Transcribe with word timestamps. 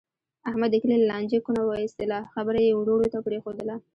احمد 0.49 0.69
د 0.71 0.75
کلي 0.81 0.95
له 0.99 1.07
لانجې 1.11 1.39
کونه 1.45 1.61
و 1.63 1.71
ایستله. 1.81 2.19
خبره 2.33 2.59
یې 2.65 2.73
ورڼو 2.75 3.11
ته 3.13 3.19
پرېښودله. 3.25 3.75